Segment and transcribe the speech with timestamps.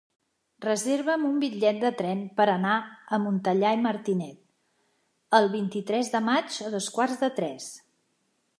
[0.63, 2.77] Reserva'm un bitllet de tren per anar
[3.17, 7.69] a Montellà i Martinet el vint-i-tres de maig a dos quarts de tres.